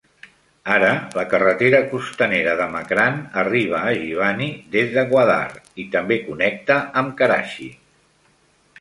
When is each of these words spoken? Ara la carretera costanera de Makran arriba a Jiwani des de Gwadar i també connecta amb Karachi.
Ara 0.75 0.87
la 1.17 1.25
carretera 1.33 1.81
costanera 1.91 2.55
de 2.63 2.67
Makran 2.77 3.21
arriba 3.43 3.83
a 3.91 3.93
Jiwani 4.01 4.49
des 4.79 4.91
de 4.97 5.07
Gwadar 5.15 5.47
i 5.85 5.89
també 5.99 6.21
connecta 6.31 6.83
amb 7.05 7.19
Karachi. 7.23 7.75